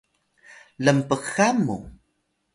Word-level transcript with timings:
lnpxan 0.85 1.57
mu 1.65 1.77